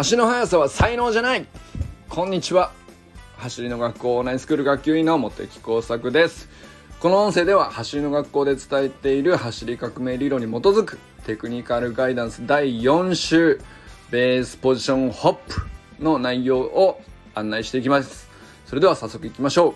[0.00, 1.46] 足の速さは才能じゃない。
[2.08, 2.72] こんにちは。
[3.36, 6.48] 走りの学校オンラインスクール学級委員の茂木耕作です。
[7.00, 13.60] この音声では走りの学校で伝えている走り革命理論に基づくテクニカルガイダンス第4週
[14.10, 17.02] ベースポジションホップの内容を
[17.34, 18.30] 案内していきます。
[18.64, 19.74] それでは早速いきましょ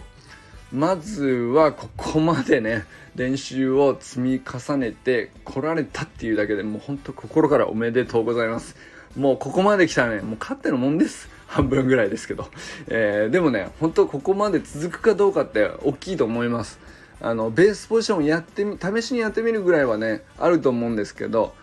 [0.72, 0.74] う。
[0.74, 8.74] まずはここまでね練習を積み重ねて来られたっていうだけでもうほんと心からおめでとうございます。
[9.16, 10.22] もうここまで来たらね。
[10.22, 11.28] もう勝ってのもんです。
[11.46, 12.48] 半分ぐらいですけど、
[12.88, 16.80] えー、でもね本当ここまで続くかどうかって大きいと思います。
[17.20, 21.54] あのベースポジションやってみ試しにやってみるぐらいはねあると思うんですけど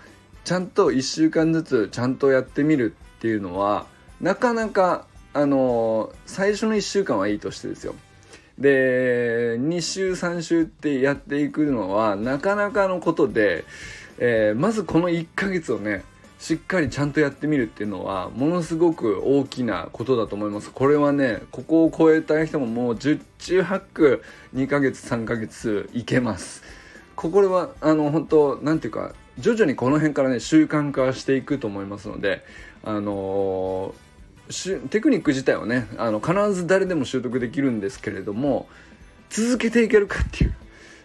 [0.46, 3.86] ちゃんと1週間ずつちゃんとやってみるっていうのは
[4.22, 7.96] なかなかあの最初の1週間はいいとしてですよ。
[8.58, 13.66] で2週3週ってやっていくのはなかなかのことで、
[14.20, 16.04] えー、まずこの1ヶ月をね
[16.42, 20.72] しっかりちゃんとやってみるっていうのはものすごく大きなことだと思います。
[20.72, 24.24] これはねここを超えた人ももう10中8区
[24.56, 26.64] 2ヶ月3ヶ月いけます。
[27.16, 32.44] ここはあの本当なんていうか徐々にこの辺からね習慣化していくと思いますので
[32.84, 38.68] あのー、テクニック自体はねあの必ず誰でも習得できるんですけれども
[39.30, 40.56] 続けていけるかっていう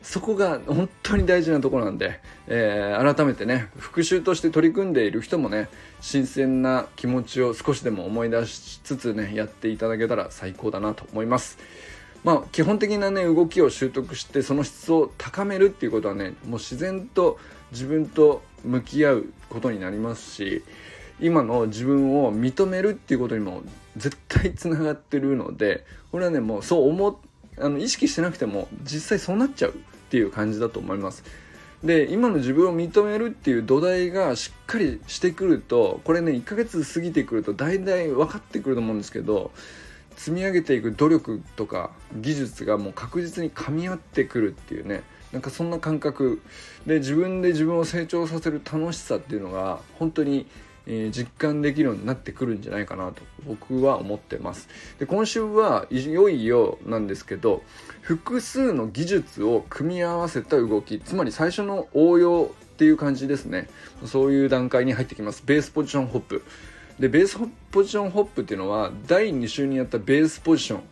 [0.06, 5.68] そこが本当に大事なところなんで、えー、改めてね復習として取り組んでいる人もね
[6.00, 11.58] 新鮮な気持ちを少しでも思い出しつつねやっていただけたら最高だなと思います。
[12.22, 17.38] まあ、基本的なね動きを習得してその質を高めるっていうことはねもう自然と
[17.72, 20.62] 自分と向き合うことになりますし
[21.20, 23.62] 今の自分を認めるっていうことにも
[23.96, 27.20] 絶対つながってるのでこれはねもうそう思
[27.58, 29.74] あの意識してなくても実際そうなっちゃう
[30.06, 31.24] っていう感じだと思います。
[31.84, 39.50] で今の自分を認めるっていう土台がしっかりしてくるとこれね1ヶ月過ぎてくると大体分かってくると思うんですけど
[40.16, 45.02] 積み上げていく努力とか技術がもう確実に噛み合ってくるっていうね
[45.32, 46.40] なんかそんな感覚
[46.86, 50.46] で自分で自分を成長させる楽しさっていうのが本当に
[50.86, 54.68] えー、実感できるようになってくるんじゃないかなと僕は思ってます。
[54.98, 57.62] で今週はいよいよなんですけど
[58.00, 63.68] 複数の技術を組み合わせた動きつまり最初の応用っていう感じですね。
[64.04, 65.42] そういう段階に入ってきます。
[65.44, 66.42] ベースポジションホップ。
[67.00, 67.38] でベース
[67.70, 70.82] ポジションホップっていうのは第2週にやったベースポジション、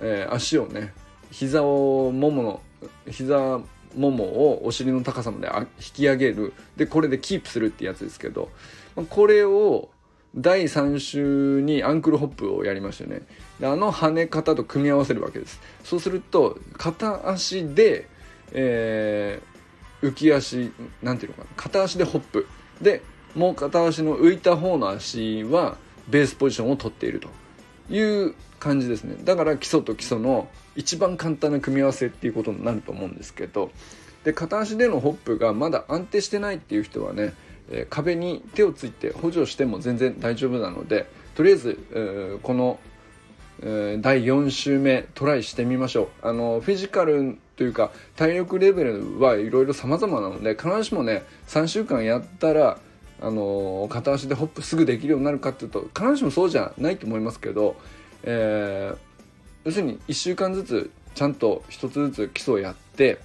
[0.00, 0.92] えー、足をね
[1.30, 2.60] 膝をももの
[3.08, 3.60] 膝
[3.96, 6.52] ももをお尻の高さまで引き上げる。
[6.76, 8.48] でこれでキープするってやつですけど
[9.08, 9.88] これを
[10.34, 13.22] 第3週にアンクルホップをやりましたよね。
[13.58, 15.60] であの跳ね方と組み合わせるわけです。
[15.84, 18.08] そうすると片足で、
[18.52, 21.46] えー、浮き足なんていうのかな。
[21.56, 22.46] 片足でホップ。
[22.80, 23.02] で
[23.34, 25.76] もう片足の浮いた方の足は
[26.08, 27.28] ベースポジションを取っていると。
[27.90, 29.16] いう感じですね。
[29.24, 33.70] だから基礎と基礎の一番簡単な組み合わせっていうことになると思うんですけど。
[34.24, 37.32] で片足でのホップがまだ安定してないっていう人はね
[37.70, 42.78] え壁に手をついて補助しても全然大丈夫なのでとりあえず、この、
[43.62, 46.28] え、第4週目トライしてみましょう。
[46.28, 52.78] あのフィジカルというか体力レベルはいろいろ様々なので必ずしもね3週間やったら
[53.20, 57.76] あの片足でホップすぐできるようになるかっていうと必ずしもそうじゃないと思いますけど、
[58.22, 58.98] えー、
[59.64, 63.20] 要するに1週間ずつちゃんと1つずつ基礎をやって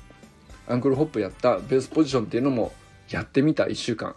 [0.67, 2.73] アンクルホップやったベースポジションっていうのも
[3.09, 4.15] やってみた1週間。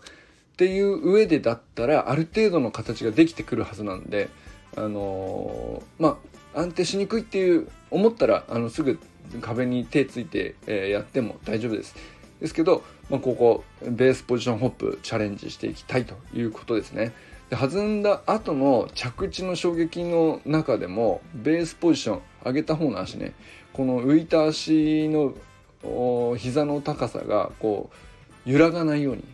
[0.58, 4.28] っていう上でだったらある程度の形ができてくるはずなんで
[4.76, 6.18] あのー、ま
[6.54, 8.98] あ安定しにくいっていう思ったらあのすぐ
[9.40, 11.94] 壁に手ついて、えー、やっても大丈夫です。
[12.40, 17.12] ですけど、まあ、ここベースポジションホップチャレンジしていきたいということですね。
[17.50, 23.32] で弾んだ後の着地の衝撃の中でもベースポジション上げた方の足ね
[23.72, 25.34] この浮いた足の
[26.36, 27.90] 膝の高さがこ
[28.44, 29.24] う揺らがないように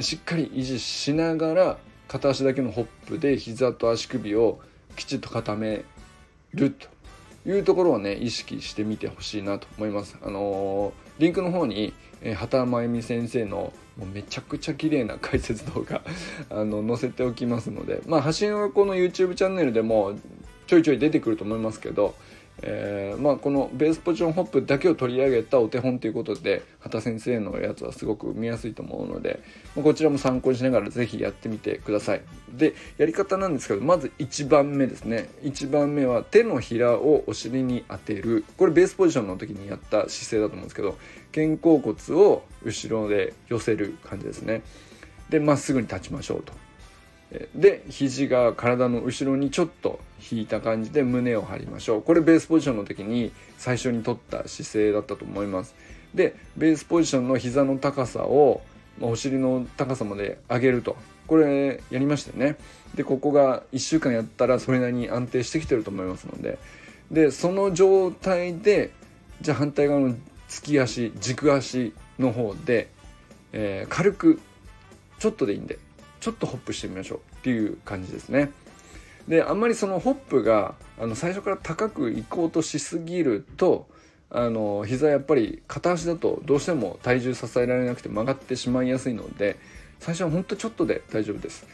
[0.00, 4.60] しっかり維持しながら片足だけのホップで膝と足首を
[4.96, 5.84] きちっと固め
[6.54, 6.88] ると
[7.48, 10.16] いうところをね意識してみてほしいなと思います。
[10.22, 11.92] あのー、リンクの方に、
[12.22, 16.02] えー、畑真由美先生のもうめちゃくちゃ綺麗な解説動画
[16.50, 20.14] あの載せておきますのでまあ発信はこの YouTube チャンネルでも
[20.66, 22.14] ちょいちょい出てくると思いますけど
[22.62, 29.40] えー、まあ、このベースポジションホップだけを取り上げたお手本ということで畑先生のやつはすごく見やすいと思うので、
[29.76, 32.22] まあ、こちらも参考にしながら是非やってみてください。
[32.52, 35.28] でやり方なんですけどまず1番目ですね。
[35.42, 38.44] 1番目は手のひらをお尻に当てる。
[38.56, 40.96] これベースポジションの時にやった姿勢だと思うんですけど
[41.32, 44.62] 肩甲骨を後ろで寄せる感じですね。
[45.30, 46.67] でまっすぐに立ちましょうと。
[47.54, 52.02] で肘が体の後ろにちょっと引いた感じで胸を張りましょう。
[52.02, 55.74] これベースポジションの時に最初に取った姿勢だったと思います。
[56.14, 58.62] でベースポジションの膝の高さを
[59.00, 60.96] お尻の高さまで上げると。
[61.26, 62.56] これやりましたよね。
[62.94, 66.58] でここが1週間やったらそれなりに安定してきてると思いますので。
[67.10, 68.90] でその状態で
[69.42, 70.14] じゃあ反対側の
[70.48, 72.88] 突き足軸足の方で、
[73.52, 74.40] えー、軽く
[75.18, 75.78] ちょっとでいいんで。
[76.20, 78.50] ちょっとホップしてみましょうっていう感じですね。
[79.28, 83.86] であんまりそのホップがあの最初から高く行こうとしすぎると
[84.30, 89.58] あの膝やっぱり片足だとどうしても体重支えられなくて曲がってしまいやすいので
[90.00, 91.66] 最初はほんとちょっとで大丈夫です。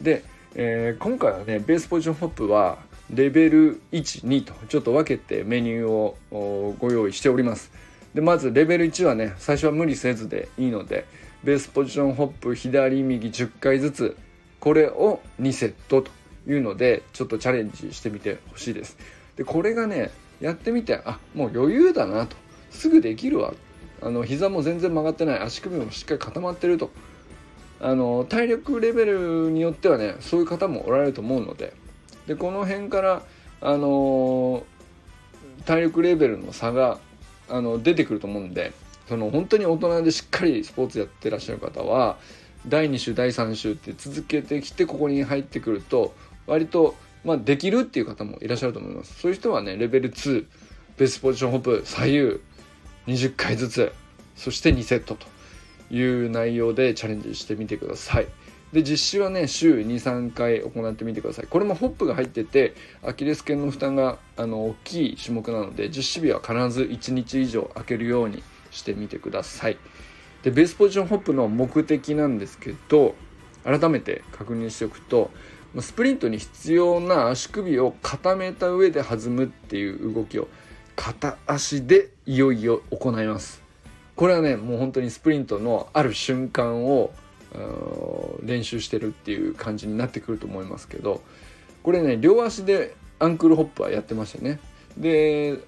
[0.00, 0.24] で、
[0.54, 2.78] えー、今回はねベースポジションホップは
[3.12, 7.72] レベル12とちょっと分けてメニューをご用意しております。
[8.14, 11.06] でまずレベル1はね最初は無理せずでいいので
[11.42, 14.16] ベースポジションホップ左右10回ずつ
[14.58, 16.10] これを2セットと
[16.46, 18.98] いうのでちょっとチャレンジしてみてほしいです。
[19.36, 20.10] でこれがね
[20.40, 22.36] やってみてあもう余裕だなと。
[22.70, 23.54] すぐできるわ。
[24.02, 25.40] あの膝も全然曲がってない。
[25.40, 26.90] 足首もしっかり固まってると。
[27.80, 31.72] あの体力レベルによってはねそういう方もおられると思うので。
[32.26, 33.22] でこの辺から
[33.60, 34.64] あの
[35.64, 36.98] 体力レベルの差が
[37.48, 38.72] あの出てくると思うんで
[39.10, 42.16] その本当に大人でしっかりスポーツやってらっしゃる方は
[42.68, 46.14] 第2週第3週って続けてきてここに入ってくると
[46.46, 49.20] 割と、まあ、できるっていう方もいらっしゃると思います。
[49.20, 50.46] そういう人はねレベル2
[50.96, 52.40] ベースポジションホップ左右
[53.08, 53.92] 20回ずつ
[54.36, 55.26] そして2セットと
[55.92, 58.28] いう内容でチャレンジしてみてください。
[58.72, 61.48] で実施はね週23回行ってみてください。
[61.50, 69.78] これもホップが入っててアキレス腱の負担があの大きい種目なので実施日は必ず1日以上空けるようにしてみてください。
[70.42, 73.14] でベースポジションホップの目的なんですけど
[73.62, 75.30] 改めて確認しておくと
[75.78, 80.48] スプリントに必要な足首を固めた上で弾むっていう動きを
[80.96, 83.62] 片足でいよいよ行います。
[84.16, 87.12] これはねもう本当にスプリントのある瞬間を
[88.42, 91.22] 練習してるっていう感じになってくると思いますけど
[91.82, 94.58] これね両足でアンクルホップはやってましたね。
[94.96, 95.58] で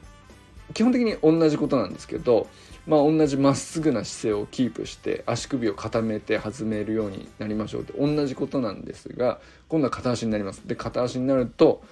[0.74, 2.46] 基本的に同じことなんですけど
[2.86, 10.62] まあ、同じまっすぐな姿勢をキープして足首を固めて弾めるようになりましょうって同じことなんですが今度は片足になります。
[10.66, 11.82] で片足になると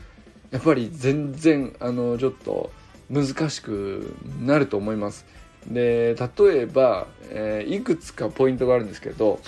[0.51, 2.73] やっぱり全然あのちょっと
[3.09, 5.27] 難しくなると思います。
[5.67, 9.41] で例えば、えー、いくつかポイントがあるんですけど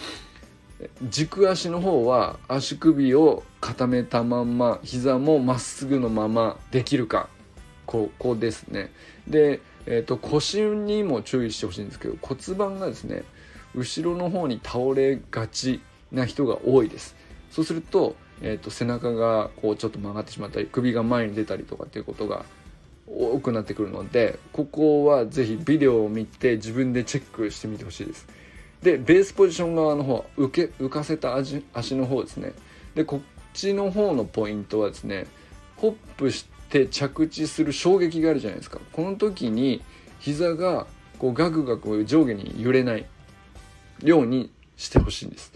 [1.08, 7.28] 軸足の方は足首を固めたまんま膝もまっすぐのままできるか
[7.86, 8.92] ここですね。
[9.26, 13.24] でえーと、腰にも注意してほしいんですけど骨盤がですね
[13.74, 15.80] 後ろの方に倒れがち
[16.10, 17.16] な人が多いです。
[17.50, 22.44] そうすると,、えーと、背中がこうちょっと曲がってしまったり首が前に出たりとかっていうことが
[23.06, 28.26] 多くなってくるのでここは是非ビデオを見て自分でチェックしてみてほしいです。
[28.82, 32.52] でベースポジション側の方浮け浮かせた足足の方ですね。
[32.94, 33.20] でこっ
[33.54, 35.26] ちの方のポイントはですね
[35.76, 38.80] ホップして着地する衝撃があるじゃないですか。
[38.92, 39.82] この時に
[40.20, 40.86] 膝が
[41.18, 43.04] こうガクガク上下に揺れない
[44.02, 45.52] ようにしてほしいんです。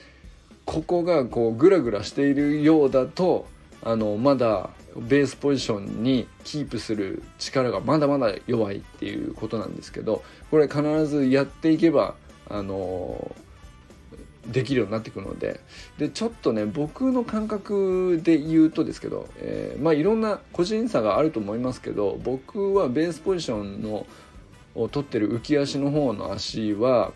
[0.67, 3.47] ここがこうグラグラしているようだと
[3.83, 12.15] あのまだベースポジションにキープする力がまだまだ弱いっていうことなんですけどこれ必ずやっていけば
[12.49, 13.35] あの
[14.51, 15.61] できるようになってくるので。
[15.99, 24.07] でちょっとね僕の感覚で言うとですけど、えー、まあいろんな個人差があると思いますけど僕はベースポジションの
[24.75, 27.13] を取ってる浮き足の方の足は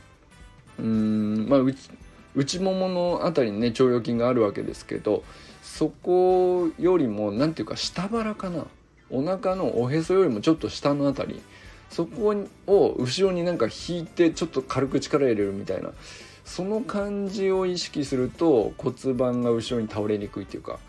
[0.78, 1.60] うんまあ
[2.34, 5.25] 内ももの辺りにね腸腰筋があるわけですけど
[5.62, 8.66] そこよりも何ていうか下腹かな。
[9.10, 11.42] お腹のおへそよりもちょっと下の辺り。
[11.90, 12.34] そこ
[12.68, 15.90] を後ろになんか引いてちょっと軽く力入れるみたいな。
[16.50, 20.80] その感じを意識すると骨盤が後ろに倒れにくいっていうか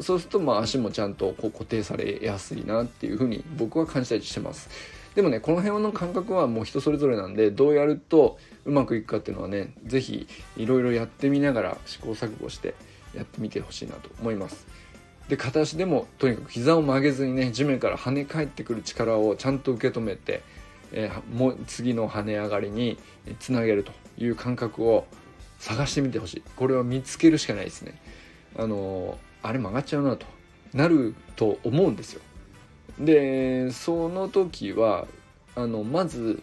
[0.00, 4.70] そうするとまあ足もちゃんとこう固定されやすいなっていうふうに僕は感じたりしてます。
[5.16, 12.76] でもねこの辺の感覚はもう人それぞれなんでどうやるとうまくいくかっていうのはね是非いろいろやってみながら試行錯誤して
[13.14, 14.64] やってみてほしいなと思います。
[15.28, 20.42] で片足でもとにかく膝を曲げずにね地面から跳ね返ってくる力をちゃんと受け止めて、
[20.92, 22.96] えー、もう次の跳ね上がりに
[23.40, 23.90] つなげると。
[24.18, 25.06] いう感覚を
[25.58, 26.42] 探してみてほしい。
[26.56, 28.00] これは見つけるしかないですね。
[28.56, 30.26] あのあれ曲がっちゃうなと
[30.74, 32.20] なると思うんですよ。
[32.98, 35.06] でその時は
[35.54, 36.42] あのまず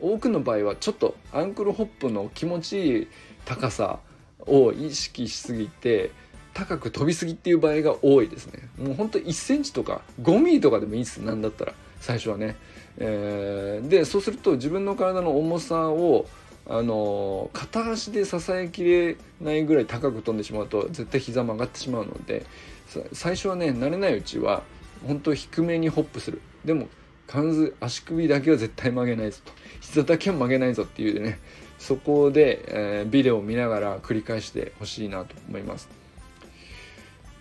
[0.00, 3.08] 多くの場合はちょっとアンクルホップの気持ちいい
[3.44, 3.98] 高さ
[4.40, 6.10] を意識しすぎて
[6.54, 8.68] 高く飛びすぎっていう場合が多いですね。
[8.78, 11.18] もうほんと1センチとか5ミリとかでもいいです。
[11.18, 12.56] なんだったら最初はね、
[12.98, 16.26] えー、でそうすると自分の体の重さを
[16.68, 22.44] あの片足で支えきれないぐらい高く飛んでしまうと絶対膝曲がってしまうので
[23.12, 24.62] 最初はね慣れないうちは
[25.06, 26.40] 本当低めにホップする。
[26.64, 26.88] でも
[27.26, 29.52] 必ず足首だけは絶対曲げないぞと。
[29.80, 31.38] 膝だけは曲げないぞっていうね
[31.78, 35.88] そこで、えー、ビデオを見ながら繰り返してほしいなと思います。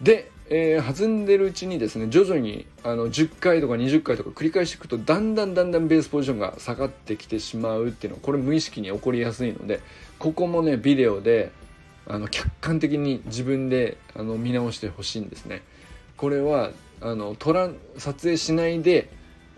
[0.02, 9.82] で、えー、弾んでるうちにですね徐々にあの10回とか20回とか繰り返していくとだんだんだんだんベースポジションが下がってきてしまうっていうのはこれ無意識に起こりやすいので
[10.20, 11.52] ここもねビデオで
[12.08, 15.62] あの客観的に自分であの見直してほしいんですね。
[16.16, 19.10] これはあの撮ら撮影しないで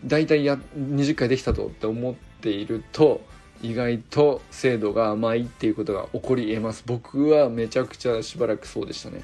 [0.04, 3.22] だいたいや20回できたとって思っていると
[3.62, 6.84] 意外と精度が甘いっていうことが起こり得ます。
[6.88, 9.22] 僕はめちゃくちゃしばらくそうでしたね。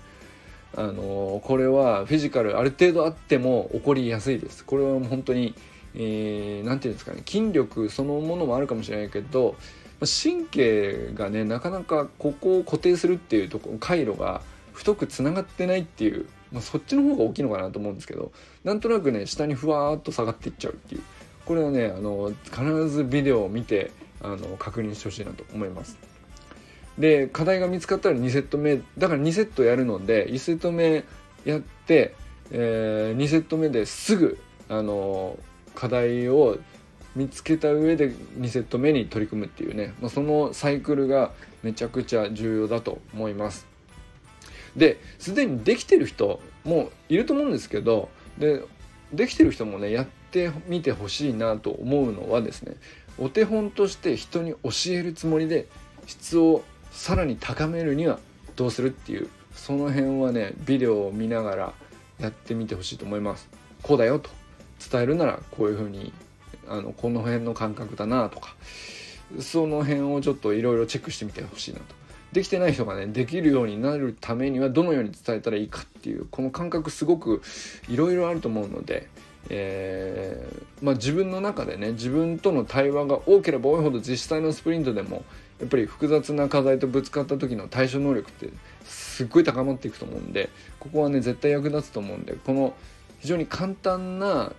[0.76, 4.66] あのこれはフィジカルある程度あっても起こりやすいです。
[4.66, 5.56] これは本当に
[5.94, 7.24] 何、えー、て言うんですかね。
[7.26, 9.56] 筋力そのものもあるかもしれないけど
[10.02, 14.42] 神経がねなかなかここを固定するっていうとこ回路が
[14.74, 18.32] 太くつながってないっていうまあ、そっちの方が大きいのかなと思うんですけど
[18.64, 21.02] なんとなくね下にふわーっと下がっていっちゃうっていう。
[21.46, 23.92] これはねあの必ずビデオを見て
[24.22, 25.98] あの確認してほしいなと思います。
[26.98, 31.04] で課題が見つかったら2セット目だから2セットやるので1セット目
[31.44, 32.16] やって、
[32.52, 35.38] えー、2セット目ですぐあの
[35.76, 36.58] 課題を
[37.16, 41.32] 見つけた上で2セット目に取り組むっていうね、まあ、そのサイクルが
[41.64, 43.66] めちゃくちゃ重要だと思います。
[44.76, 48.62] ですでにできてる人もいると思うんですけどで
[49.14, 52.76] できてる人もねやってみてほしいなと思うのはですね
[53.18, 55.68] お手本として人に教えるつもりで
[56.06, 56.64] 質を
[56.96, 58.20] さらに高めるには
[58.56, 61.74] どうするっていうその辺はねビデオを見ながら
[62.20, 63.50] やってみてほしいと思います。
[63.84, 64.30] こうだよと。
[64.92, 66.12] 伝えるならこういうふうに
[66.68, 68.56] あのこの辺の感覚だなとか。
[69.40, 71.86] その辺をちょっといろいろチェックしてみてほしいなと。
[72.32, 77.42] できてない人がねできるようになるためにはどのように伝えたらいいかっていうこの感覚すごく
[77.88, 79.08] いろいろあると思うので、
[79.50, 85.24] えー、まあ、自分の中でね自分との対話が多ければ多いほど実際のスプリントでも
[85.60, 88.50] やっぱり複雑な課題とぶつかった時の対処能力って
[88.84, 92.74] すっごい高まっていくと思うんでここはね絶対役立つと思うんでこの
[93.20, 94.52] 非常に簡単な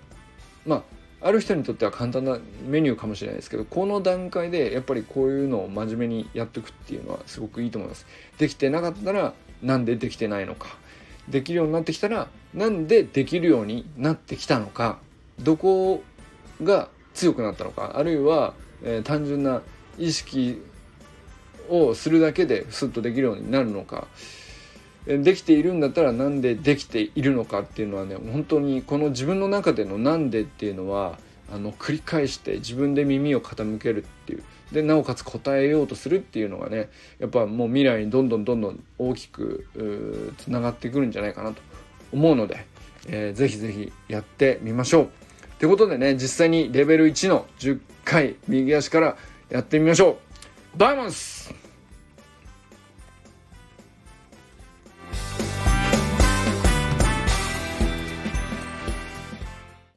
[0.65, 8.07] まあある人にとっては簡単なメニューかもしれないですけどこの段階でやっぱりこういうのを真面目にやっていくっていうのはすごくいいと思います。
[8.38, 10.76] できてなかったらなんでできてないのか。
[11.29, 14.99] できるようになってきたらなんでできるようになってきたのか。
[15.41, 16.03] どこ
[16.62, 17.95] が強くなったのか。
[17.97, 19.62] あるいは、えー、単純な
[19.99, 20.62] 意識
[21.69, 24.07] をするだけでスッとできるようになるのか
[25.07, 31.19] できているんだったらなんでできているのかっていうのはね本当にこの自分の中での「なんで」っていうのは
[31.53, 34.43] あの繰り返して自分で耳を傾けるっていう
[34.73, 36.89] でなおかつ答えようとするっていうのがね
[37.21, 39.67] やっぱもう未来にどんどんどんどん大きく
[40.39, 41.63] つながってくるんじゃないかなと
[42.13, 42.67] 思うので、
[43.07, 45.05] えー、ぜひぜひやってみましょう。
[45.05, 45.09] っ
[45.59, 49.17] てことでね実際にレベル1の10回右足から
[49.51, 50.19] やってみましょ
[50.75, 50.79] う。
[50.79, 51.55] ダイモンス